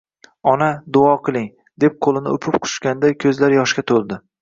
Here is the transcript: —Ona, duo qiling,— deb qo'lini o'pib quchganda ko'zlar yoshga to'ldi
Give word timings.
—Ona, 0.51 0.69
duo 0.97 1.11
qiling,— 1.27 1.45
deb 1.85 2.01
qo'lini 2.07 2.35
o'pib 2.35 2.61
quchganda 2.67 3.15
ko'zlar 3.25 3.61
yoshga 3.61 3.91
to'ldi 3.93 4.25